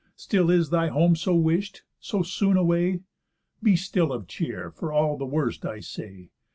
Still 0.15 0.49
is 0.49 0.71
thy 0.71 0.87
home 0.87 1.15
so 1.15 1.35
wish'd? 1.35 1.81
So 1.99 2.23
soon, 2.23 2.57
away? 2.57 3.01
Be 3.61 3.75
still 3.75 4.11
of 4.11 4.27
cheer, 4.27 4.71
for 4.71 4.91
all 4.91 5.15
the 5.15 5.27
worst 5.27 5.63
I 5.63 5.79
say. 5.81 6.31